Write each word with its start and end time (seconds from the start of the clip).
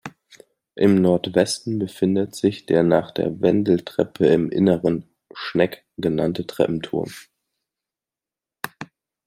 Im 0.73 0.95
Nordwesten 0.99 1.77
befindet 1.77 2.33
sich 2.33 2.65
der 2.65 2.81
nach 2.81 3.11
der 3.11 3.39
Wendeltreppe 3.39 4.25
im 4.29 4.49
Inneren 4.49 5.07
"Schneck" 5.31 5.85
genannte 5.95 6.47
Treppenturm. 6.47 7.11